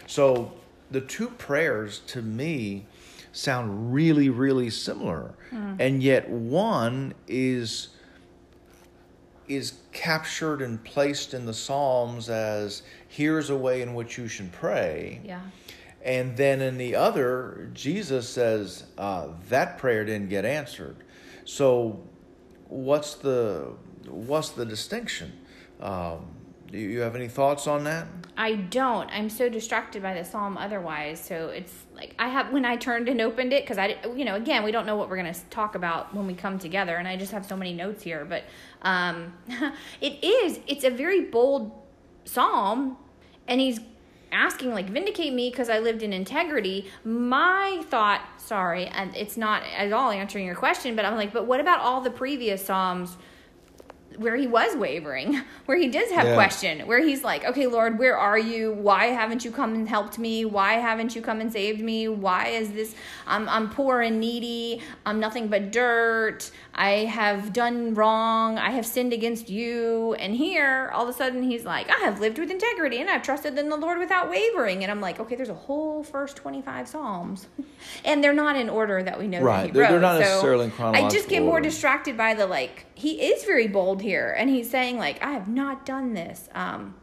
[0.07, 0.51] So
[0.91, 2.85] the two prayers to me
[3.31, 5.33] sound really, really similar.
[5.49, 5.75] Hmm.
[5.79, 7.89] And yet one is
[9.49, 14.51] is captured and placed in the Psalms as here's a way in which you should
[14.51, 15.19] pray.
[15.25, 15.41] Yeah.
[16.05, 20.95] And then in the other, Jesus says uh, that prayer didn't get answered.
[21.43, 21.99] So,
[22.67, 23.73] what's the
[24.07, 25.33] what's the distinction?
[25.81, 26.27] Um,
[26.71, 28.07] do you have any thoughts on that?
[28.37, 29.09] I don't.
[29.09, 31.19] I'm so distracted by the psalm otherwise.
[31.19, 34.35] So it's like I have when I turned and opened it because I, you know,
[34.35, 37.17] again we don't know what we're gonna talk about when we come together, and I
[37.17, 38.23] just have so many notes here.
[38.25, 38.43] But
[38.83, 39.33] um,
[40.01, 40.59] it is.
[40.67, 41.71] It's a very bold
[42.25, 42.97] psalm,
[43.47, 43.79] and he's
[44.31, 46.89] asking like vindicate me because I lived in integrity.
[47.03, 51.47] My thought, sorry, and it's not at all answering your question, but I'm like, but
[51.47, 53.17] what about all the previous psalms?
[54.19, 56.35] Where he was wavering, where he does have Yeah.
[56.35, 58.73] question, where he's like, "Okay, Lord, where are you?
[58.73, 60.43] Why haven't you come and helped me?
[60.45, 62.07] Why haven't you come and saved me?
[62.07, 62.95] Why is this?
[63.25, 64.81] I'm I'm poor and needy.
[65.05, 66.51] I'm nothing but dirt.
[66.75, 68.57] I have done wrong.
[68.57, 72.19] I have sinned against you." And here, all of a sudden, he's like, "I have
[72.19, 75.35] lived with integrity and I've trusted in the Lord without wavering." And I'm like, "Okay,
[75.35, 77.47] there's a whole first 25 psalms,
[78.05, 79.65] and they're not in order that we know that Right.
[79.67, 81.69] he They're- they're wrote." not So necessarily in I just chronological get more order.
[81.69, 85.47] distracted by the like he is very bold here and he's saying like i have
[85.47, 86.49] not done this.
[86.53, 86.95] Um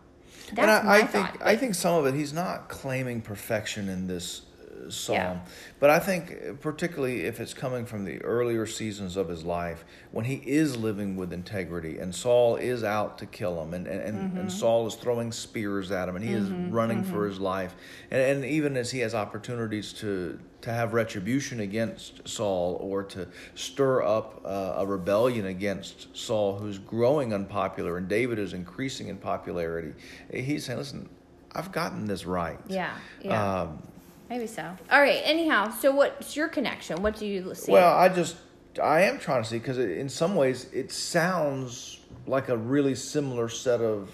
[0.52, 1.10] that's and I, my I thought.
[1.10, 4.42] Think but- I think some of it he's not claiming perfection in this
[4.88, 5.38] psalm, Yeah.
[5.80, 10.24] but I think particularly if it's coming from the earlier seasons of his life when
[10.24, 14.16] he is living with integrity and Saul is out to kill him and and, and,
[14.16, 14.38] Mm-hmm.
[14.38, 17.74] and Saul is throwing spears at him and he is running for his life.
[18.10, 23.28] And and even as he has opportunities to to have retribution against Saul or to
[23.54, 29.16] stir up uh, a rebellion against Saul who's growing unpopular and David is increasing in
[29.18, 29.92] popularity
[30.32, 31.08] he's saying listen
[31.52, 32.58] I've gotten this right.
[32.68, 33.62] Yeah yeah.
[33.62, 33.82] Um,
[34.28, 34.76] maybe so.
[34.90, 37.02] All right anyhow so what's your connection?
[37.02, 37.72] What do you see?
[37.72, 38.36] Well, I just
[38.82, 43.48] I am trying to see because in some ways it sounds like a really similar
[43.48, 44.10] set of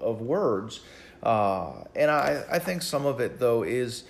[0.00, 0.80] of words,
[1.22, 4.04] uh, and I I think some of it though is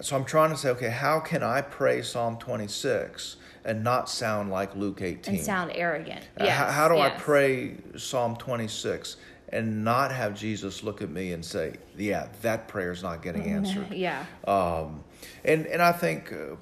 [0.00, 4.50] so I'm trying to say okay how can I pray Psalm 26 and not sound
[4.50, 5.34] like Luke 18?
[5.34, 6.28] and sound arrogant.
[6.38, 9.16] Uh, how, how do I pray Psalm 26
[9.50, 13.92] and not have Jesus look at me and say, yeah, that prayer's not getting answered?
[13.92, 15.04] yeah Um,
[15.44, 16.56] and and I think uh,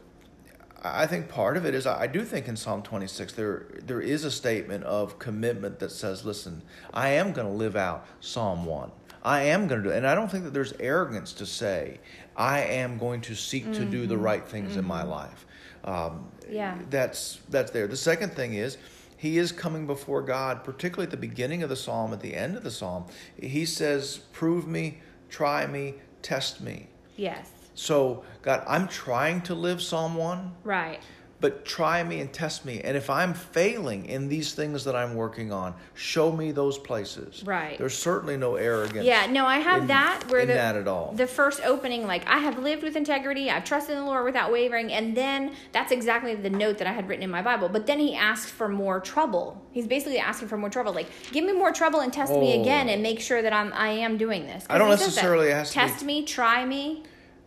[0.82, 4.24] I think part of it is I do think in Psalm 26 there there is
[4.24, 8.90] a statement of commitment that says, listen, I am going to live out Psalm 1.
[9.22, 9.96] I am going to do it.
[9.96, 11.98] And I don't think that there's arrogance to say,
[12.36, 15.46] I am going to seek to do the right things in my life.
[15.84, 16.76] Um, Yeah.
[16.90, 17.86] That's that's there.
[17.86, 18.76] The second thing is
[19.16, 22.56] he is coming before God, particularly at the beginning of the psalm, at the end
[22.56, 23.06] of the psalm.
[23.36, 29.82] He says, "Prove me, try me, test me." yes So, God, I'm trying to live
[29.82, 31.00] Psalm 1, right
[31.40, 32.80] but try me and test me.
[32.80, 37.42] And if I'm failing in these things that I'm working on, show me those places.
[37.44, 37.76] Right.
[37.76, 39.04] There's certainly no arrogance.
[39.04, 41.12] yeah no i have in- that where the that at all.
[41.16, 44.50] the first opening like i have lived with integrity i've trusted in the lord without
[44.52, 47.86] wavering and then that's exactly the note that i had written in my bible but
[47.86, 51.52] then he asks for more trouble he's basically asking for more trouble like give me
[51.52, 52.60] more trouble and test me Oh.
[52.62, 54.64] again and make sure that i'm i am doing this.
[54.70, 55.22] I don't he says that.
[55.22, 57.02] necessarily to test me try me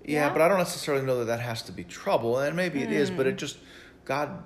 [0.07, 0.33] yeah, yeah.
[0.33, 2.39] but I don't necessarily know that that has to be trouble.
[2.39, 3.33] And maybe it is, but Hmm.
[3.33, 3.57] it just,
[4.05, 4.41] God,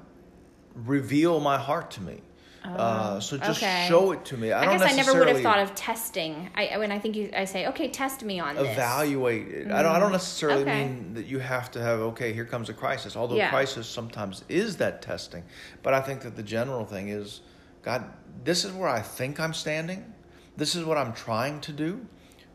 [0.75, 2.21] reveal my heart to me.
[2.63, 3.85] uh, so just Oh, okay.
[3.87, 4.51] show it to me.
[4.51, 7.27] I, i, guess i never would have thought of testing i when i think you
[7.35, 9.71] i say okay test me on this evaluate it.
[9.71, 9.95] I don't.
[9.95, 10.83] I don't necessarily Okay.
[10.83, 11.99] mean that you have to have.
[12.11, 13.15] Okay, here comes a crisis.
[13.15, 13.49] Although Yeah.
[13.49, 15.43] crisis sometimes is that testing,
[15.81, 17.41] but I think that the general thing is,
[17.81, 18.03] God,
[18.43, 20.13] this is where I think I'm standing.
[20.55, 22.05] This is what I'm trying to do.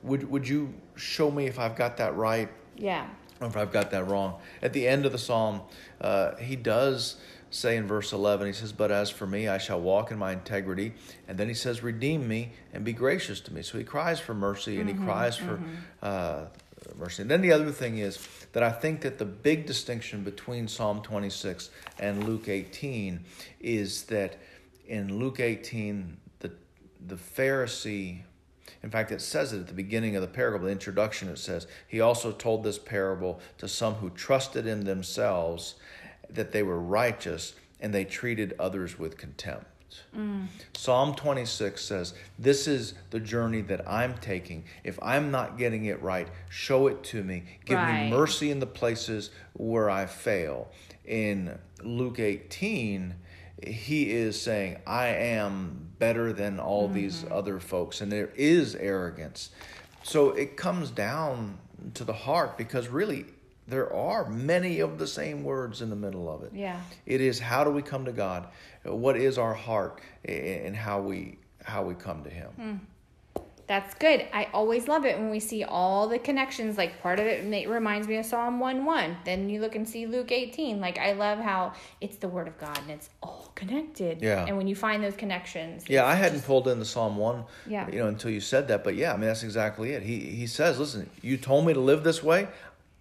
[0.05, 3.07] Would Would you show me if I've got that right yeah
[3.41, 4.37] if I've got that wrong.
[4.63, 5.61] At the end of the psalm,
[6.01, 7.17] uh, he does
[7.51, 10.33] say in verse 11, he says, But as for me, I shall walk in my
[10.33, 10.95] integrity.
[11.29, 13.63] And then he says, Redeem me and be gracious to me.
[13.63, 15.61] So he cries for mercy and he cries for
[16.03, 16.47] uh,
[16.97, 17.23] mercy.
[17.23, 21.03] And then the other thing is that I think that the big distinction between Psalm
[21.03, 23.21] 26 and Luke 18
[23.61, 24.37] is that
[24.87, 26.53] in Luke 18, the,
[27.07, 28.23] the Pharisee
[28.87, 31.67] in fact, it says it at the beginning of the parable, the introduction, it says,
[31.89, 35.75] He also told this parable to some who trusted in themselves
[36.31, 39.67] that they were righteous and they treated others with contempt.
[40.17, 40.47] Mm.
[40.77, 44.63] Psalm 26 says, This is the journey that I'm taking.
[44.85, 47.43] If I'm not getting it right, show it to me.
[47.65, 48.05] Give Right.
[48.05, 50.69] me mercy in the places where I fail.
[51.05, 53.17] In Luke 18,
[53.63, 57.33] he is saying, I am better than all these mm-hmm.
[57.33, 58.01] other folks.
[58.01, 59.51] And there is arrogance.
[60.03, 61.59] So it comes down
[61.95, 63.27] to the heart because really
[63.67, 66.53] there are many of the same words in the middle of it.
[66.55, 66.81] Yeah.
[67.07, 68.49] It is how do we come to God?
[68.85, 72.51] What is our heart and how we how we come to him.
[72.53, 72.77] Hmm.
[73.67, 74.25] That's good.
[74.33, 76.79] I always love it when we see all the connections.
[76.79, 79.17] Like part of it reminds me of Psalm 1 1.
[79.25, 80.81] Then you look and see Luke 18.
[80.81, 84.23] Like I love how it's the Word of God and it's all connected.
[84.23, 84.45] Yeah.
[84.47, 85.85] And when you find those connections.
[85.89, 87.89] Yeah, I hadn't just- pulled in the Psalm one, Yeah.
[87.91, 88.85] you know, until you said that.
[88.85, 90.05] But yeah, I mean that's exactly it.
[90.05, 92.47] He he says, "Listen, you told me to live this way.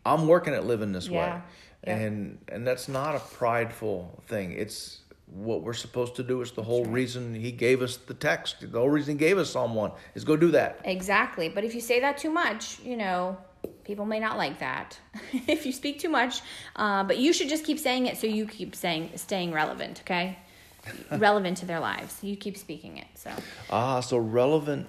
[0.04, 1.20] I'm working at living this Yeah.
[1.36, 1.42] way,"
[1.86, 1.96] Yeah.
[1.98, 4.52] and and that's not a prideful thing.
[4.54, 6.42] It's what we're supposed to do.
[6.42, 8.58] It's the whole reason He gave us the text.
[8.60, 10.82] The whole reason He gave us Psalm one is go do that.
[10.84, 11.50] Exactly.
[11.50, 13.38] But if you say that too much, you know,
[13.84, 15.00] people may not like that
[15.48, 16.42] if you speak too much.
[16.76, 20.38] Uh, but you should just keep saying it so you keep saying staying relevant, okay?
[21.12, 22.24] relevant to their lives.
[22.24, 23.08] You keep speaking it.
[23.16, 23.32] So
[23.70, 24.88] Ah, so relevant.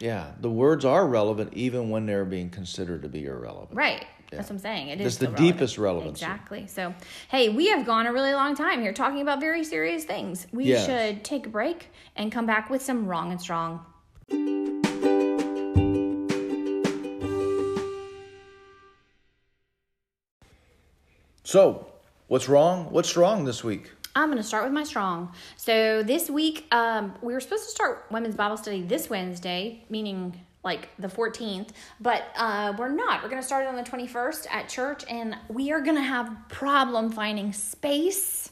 [0.00, 3.76] Yeah, the words are relevant even when they're being considered to be irrelevant.
[3.76, 4.06] Right.
[4.30, 4.88] That's what I'm saying.
[4.88, 5.46] It is the relevant.
[5.52, 6.18] deepest relevance.
[6.20, 6.66] Exactly.
[6.66, 6.94] So,
[7.28, 10.46] hey, we have gone a really long time here talking about very serious things.
[10.52, 10.86] We Yes.
[10.86, 13.84] should take a break and come back with some wrong and strong.
[21.42, 21.86] So,
[22.28, 22.86] what's wrong?
[22.90, 23.90] What's wrong this week?
[24.14, 25.32] I'm going to start with my strong.
[25.56, 30.40] So this week, um, we were supposed to start women's Bible study this Wednesday, meaning
[30.62, 31.68] like the 14th,
[32.00, 33.22] but uh, we're not.
[33.22, 36.02] We're going to start it on the 21st at church, and we are going to
[36.02, 38.50] have problem finding space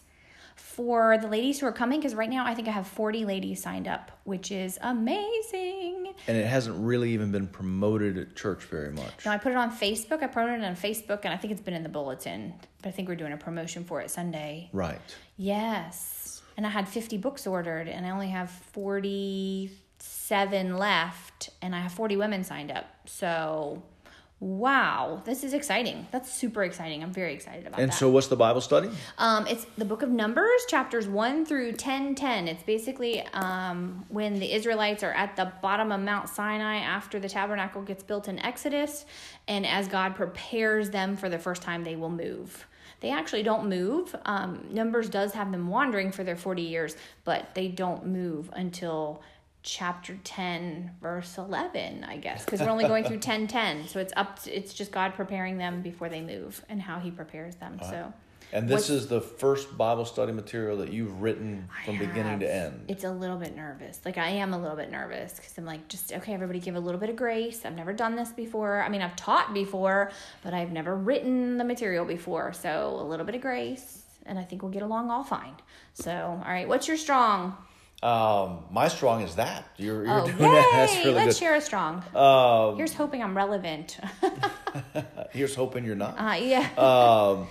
[0.79, 3.61] for the ladies who are coming because right now I think I have 40 ladies
[3.61, 6.15] signed up, which is amazing.
[6.29, 9.27] And it hasn't really even been promoted at church very much.
[9.27, 10.23] No, I put it on Facebook.
[10.23, 12.55] I promoted it on Facebook, and I think it's been in the bulletin.
[12.81, 14.71] But I think we're doing a promotion for it Sunday.
[14.73, 15.01] Right.
[15.37, 16.43] Yes.
[16.57, 18.51] And I had 50 books ordered and I only have
[19.99, 22.85] 47 left and I have 40 women signed up.
[23.07, 23.83] So,
[24.41, 26.07] wow, this is exciting.
[26.11, 27.03] That's super exciting.
[27.03, 27.95] I'm very excited about And that.
[27.95, 28.91] And so, what's the Bible study?
[29.17, 32.47] Um, it's the book of Numbers, chapters 1 through 10 10.
[32.47, 37.29] It's basically um, when the Israelites are at the bottom of Mount Sinai after the
[37.29, 39.07] tabernacle gets built in Exodus,
[39.47, 42.67] and as God prepares them for the first time, they will move.
[43.01, 44.15] They actually don't move.
[44.27, 49.23] Um, Numbers does have them wandering for their 40 years, but they don't move until
[49.63, 54.13] chapter 10 verse 11 i guess because we're only going through 10 10 so it's
[54.17, 57.79] up to, it's just god preparing them before they move and how he prepares them
[57.83, 58.13] so
[58.51, 62.51] And this is the first Bible study material that you've written from I beginning to
[62.51, 62.87] end.
[62.89, 64.01] It's a little bit nervous.
[64.07, 66.81] Like I am a little bit nervous because I'm like, just okay, everybody give a
[66.81, 67.67] little bit of grace.
[67.67, 68.81] I've never done this before.
[68.81, 72.55] I mean, I've taught before, but I've never written the material before.
[72.55, 75.57] So a little bit of grace, and I think we'll get along all fine.
[75.93, 77.55] So, all right, what's your strong?
[78.03, 80.47] Um, my strong is that you're, you're oh, doing yay!
[80.49, 80.71] that.
[80.73, 81.37] That's really Let's good.
[81.37, 82.05] share a strong.
[82.15, 83.99] Um, Here's hoping I'm relevant.
[85.33, 86.15] here's hoping you're not.
[86.19, 86.69] uh, yeah.
[86.77, 87.49] Um,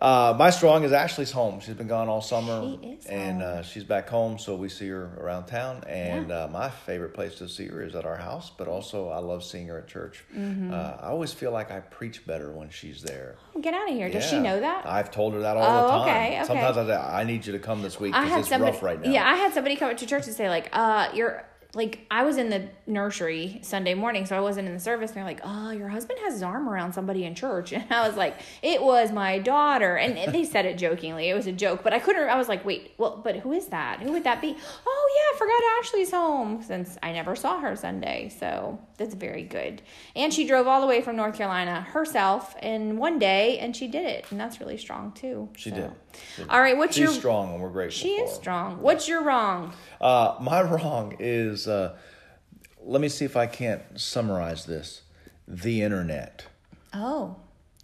[0.00, 1.60] uh, my strong is Ashley's home.
[1.60, 4.38] She's been gone all summer, She is and uh, she's back home.
[4.38, 5.84] So we see her around town.
[5.86, 6.44] And Yeah.
[6.44, 8.50] uh, my favorite place to see her is at our house.
[8.56, 10.24] But also, I love seeing her at church.
[10.36, 10.72] Mm-hmm.
[10.74, 13.36] Uh, I always feel like I preach better when she's there.
[13.60, 14.10] Get out of here.
[14.10, 14.84] Does she know that?
[14.86, 16.08] I've told her that all Oh, the time.
[16.08, 16.44] okay, okay.
[16.46, 19.00] Sometimes I say, I need you to come this week because it's somebody, rough right
[19.00, 19.10] now.
[19.10, 22.36] Yeah, I had somebody come to church and say like, uh, you're like, I was
[22.36, 25.10] in the nursery Sunday morning, so I wasn't in the service.
[25.10, 28.06] And they're like, oh, your husband has his arm around somebody in church, and I
[28.06, 31.28] was like, it was my daughter, and they said it jokingly.
[31.28, 32.28] It was a joke, but I couldn't.
[32.28, 34.00] I was like, wait, well, but who is that?
[34.00, 34.56] Who would that be?
[34.86, 39.42] Oh yeah, I forgot Ashley's home since I never saw her Sunday, so that's very
[39.42, 39.82] good.
[40.14, 43.88] And she drove all the way from North Carolina herself in one day, and she
[43.88, 45.48] did it, and that's really strong too.
[45.56, 45.76] She so.
[45.76, 45.90] did.
[46.48, 48.00] All right, what's She's your strong, and we're grateful.
[48.00, 48.80] she is strong.
[48.80, 49.72] What's your wrong?
[50.00, 51.96] Uh, my wrong is, uh,
[52.82, 55.02] let me see if I can't summarize this.
[55.46, 56.46] The internet.
[56.92, 57.36] Oh,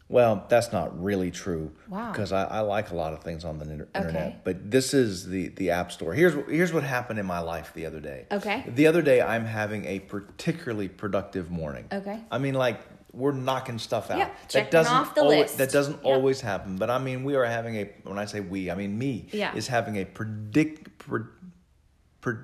[0.08, 1.72] Well, that's not really true.
[1.88, 2.10] Wow.
[2.10, 5.26] Because I, I like a lot of things on the inter- internet, but this is
[5.28, 6.14] the the app store.
[6.14, 8.26] Here's here's what happened in my life the other day.
[8.32, 8.64] Okay.
[8.66, 11.86] The other day, I'm having a particularly productive morning.
[11.92, 12.18] Okay.
[12.30, 12.80] I mean, like
[13.12, 14.18] we're knocking stuff out.
[14.18, 15.58] Yeah, that doesn't off the alwa- list.
[15.58, 16.04] That doesn't Yep.
[16.04, 17.84] always happen, but I mean, we are having a.
[18.04, 19.26] When I say we, I mean me.
[19.32, 19.54] Yeah.
[19.54, 20.98] Is having a predict.
[20.98, 21.20] Pre,
[22.20, 22.34] pre,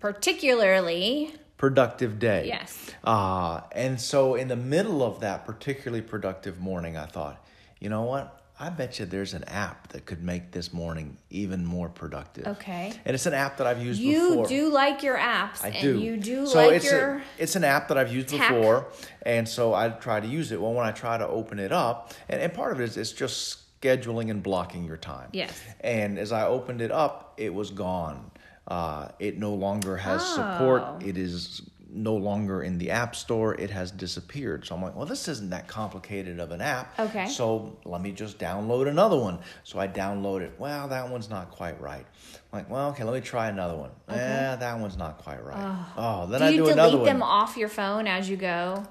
[0.00, 1.34] particularly.
[1.58, 2.46] productive day.
[2.46, 2.90] Yes.
[3.04, 7.44] Uh, and so in the middle of that particularly productive morning, I thought,
[7.80, 8.35] you know what?
[8.58, 12.46] I bet you there's an app that could make this morning even more productive.
[12.46, 12.92] Okay.
[13.04, 14.12] And it's an app that I've used before.
[14.12, 14.46] You before.
[14.46, 15.98] do like your apps, I and do.
[15.98, 17.16] you do so like it's your.
[17.16, 18.48] A, it's an app that I've used tech.
[18.48, 18.86] before,
[19.22, 20.60] and so I try to use it.
[20.60, 23.12] Well, when I try to open it up, and, and part of it is it's
[23.12, 25.28] just scheduling and blocking your time.
[25.32, 25.52] Yes.
[25.80, 28.30] And as I opened it up, it was gone.
[28.66, 30.34] Uh, it no longer has Oh.
[30.36, 31.02] support.
[31.04, 31.60] It is
[31.96, 33.54] no longer in the app store.
[33.54, 34.66] It has disappeared.
[34.66, 36.98] So I'm like, well, this isn't that complicated of an app.
[36.98, 37.26] Okay.
[37.26, 39.38] So let me just download another one.
[39.64, 40.52] So I download it.
[40.58, 42.06] Well, that one's not quite right.
[42.52, 43.90] I'm like, well, okay, let me try another one.
[44.08, 45.84] Eh, that one's not quite right.
[45.96, 48.36] Oh, then I Do I you do another delete them off your phone as you
[48.36, 48.84] go?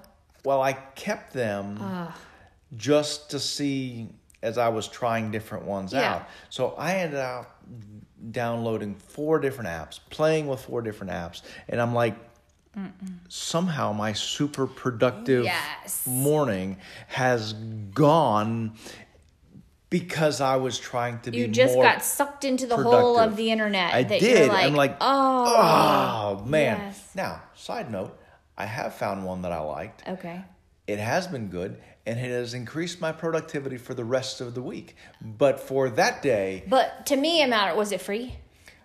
[0.44, 1.80] Well, I kept them
[2.76, 4.10] just to see
[4.42, 6.16] as I was trying different ones Yeah.
[6.16, 6.28] out.
[6.50, 7.60] So I ended up
[8.32, 12.16] downloading four different apps, playing with four different apps, and I'm like,
[13.30, 16.06] somehow my super productive Yes.
[16.06, 18.74] morning has gone
[19.90, 23.36] because I was trying to You be You just got sucked into the hole of
[23.38, 23.94] the internet.
[23.94, 24.38] I that did.
[24.40, 26.78] You're like, I'm like, oh, oh man.
[26.80, 27.12] yes.
[27.16, 28.18] Now, side note,
[28.58, 30.04] I have found one that I liked.
[30.08, 30.42] okay.
[30.88, 34.62] It has been good and it has increased my productivity for the rest of the
[34.62, 34.96] week.
[35.22, 37.76] But for that day, But to me, it mattered.
[37.76, 38.36] Was it free?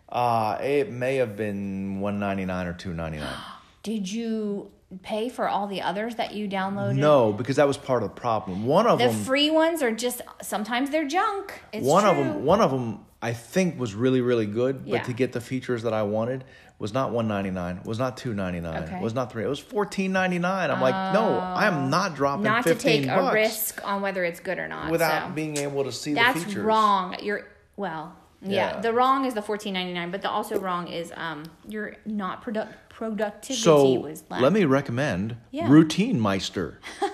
[0.09, 3.29] uh, it may have been one ninety nine or two ninety nine.
[3.83, 4.71] Did you
[5.03, 6.97] pay for all the others that you downloaded?
[6.97, 8.67] No, because that was part of the problem.
[8.67, 11.63] One of The them, free ones are just sometimes they're junk.
[11.73, 14.85] It's one of them, one of them, I think was really really good.
[14.85, 15.03] But Yeah.
[15.05, 16.45] to get the features that I wanted
[16.79, 17.81] was not one ninety nine.
[17.85, 18.85] Was not two ninety nine.
[18.85, 19.01] Okay.
[19.01, 19.45] Was not three.
[19.45, 20.71] It was fourteen ninety nine.
[20.71, 21.89] I'm like, no, I am oh.
[21.89, 24.91] not dropping not to take bucks a risk on whether it's good or not.
[24.91, 25.35] without so.
[25.35, 26.65] being able to see the That's features.
[26.65, 27.17] wrong.
[27.23, 28.81] You're well, yeah, Yeah.
[28.81, 32.43] The wrong is the fourteen ninety nine, but the also wrong is um you're not
[32.43, 34.41] product productivity So was less.
[34.43, 35.69] let me recommend Yeah.
[35.71, 36.79] Routine Meister.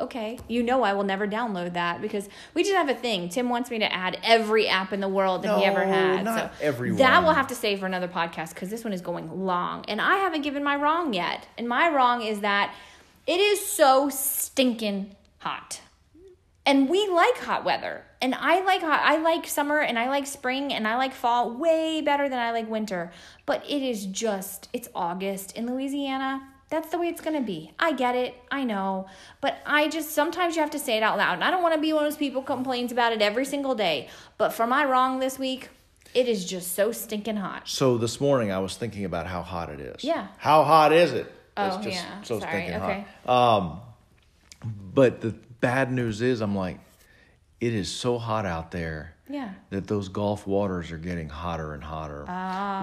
[0.00, 3.28] Okay, you know I will never download that because we just have a thing.
[3.28, 6.24] Tim wants me to add every app in the world that he ever No, had.
[6.24, 9.00] not so every That we'll have to save for another podcast because this one is
[9.00, 11.48] going long, and I haven't given my wrong yet.
[11.58, 12.72] And my wrong is that
[13.26, 15.80] it is so stinking hot,
[16.68, 18.04] and we like hot weather.
[18.20, 19.00] And I like hot.
[19.02, 22.50] I like summer, and I like spring, and I like fall way better than I
[22.52, 23.10] like winter.
[23.46, 26.46] But it is just it's August in Louisiana.
[26.68, 27.72] That's the way it's gonna be.
[27.78, 28.34] I get it.
[28.50, 29.06] I know.
[29.40, 31.34] But I just sometimes you have to say it out loud.
[31.34, 33.46] And I don't want to be one of those people who complains about it every
[33.46, 34.10] single day.
[34.36, 35.70] But for my wrong this week,
[36.12, 37.66] it is just so stinking hot.
[37.66, 40.04] So this morning I was thinking about how hot it is.
[40.04, 40.26] Yeah.
[40.36, 41.32] How hot is it?
[41.56, 42.22] Oh, yeah.
[42.22, 42.50] so Sorry.
[42.50, 43.06] stinking Okay.
[43.24, 43.56] hot.
[43.64, 43.80] Um,
[44.92, 46.78] but the bad news is I'm like,
[47.60, 49.14] it is so hot out there.
[49.30, 49.50] Yeah.
[49.70, 52.20] That those Gulf waters are getting hotter and hotter,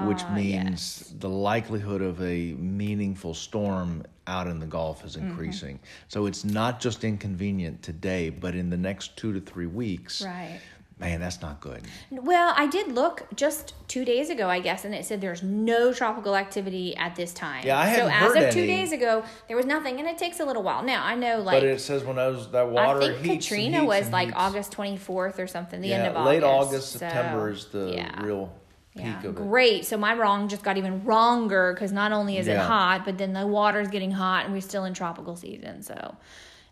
[0.06, 5.28] which Ah, means the likelihood of a meaningful storm out in the Gulf is Mm-hmm.
[5.30, 5.80] increasing.
[6.08, 10.60] So it's not just inconvenient today, but in the next two to three weeks, Right.
[11.00, 11.82] Man, that's not good.
[12.10, 15.92] Well, I did look just two days ago, I guess, and it said there's no
[15.94, 17.66] tropical activity at this time.
[17.66, 18.68] Yeah, I so hadn't as heard of two any.
[18.68, 20.84] days ago, there was nothing, and it takes a little while.
[20.84, 23.00] Now I know, like But it says when those that water.
[23.02, 24.38] I think heats and Katrina heats was and like heats.
[24.40, 26.28] August 24th or something, the end of August.
[26.28, 28.24] late August, So, September is the yeah.
[28.24, 28.54] real
[28.96, 29.36] peak Yeah, of it.
[29.36, 29.86] great.
[29.86, 32.64] So my wrong just got even wronger because not only is it Yeah.
[32.66, 36.16] hot, but then the water's getting hot, and we're still in tropical season, so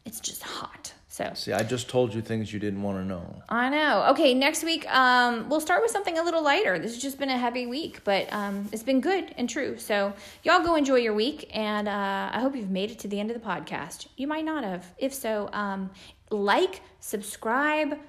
[0.06, 0.94] it's just hot.
[1.14, 3.44] So See, I just told you things you didn't want to know.
[3.48, 4.04] I know.
[4.14, 6.80] Okay, next week um, we'll start with something a little lighter.
[6.80, 9.78] This has just been a heavy week, but um, it's been good and true.
[9.78, 13.20] So y'all go enjoy your week, and uh, I hope you've made it to the
[13.20, 14.08] end of the podcast.
[14.18, 14.88] You might not have.
[14.98, 15.92] If so, um,
[16.32, 18.00] like, subscribe,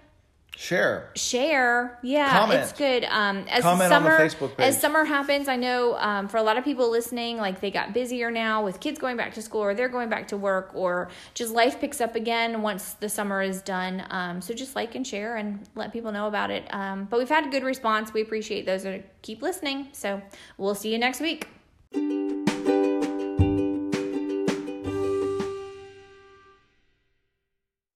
[0.57, 1.11] Share.
[1.17, 1.99] share.
[2.03, 2.61] Yeah, Comment.
[2.61, 3.05] it's good.
[3.05, 6.91] Um, as Comment summer as summer happens, I know um, for a lot of people
[6.91, 10.09] listening, like they got busier now with kids going back to school, or they're going
[10.09, 14.07] back to work, or just life picks up again once the summer is done.
[14.11, 16.73] Um, so just like and share and let people know about it.
[16.73, 18.13] Um, but we've had a good response.
[18.13, 19.89] We appreciate those that keep listening.
[19.93, 20.23] So
[20.57, 21.49] we'll see you next week.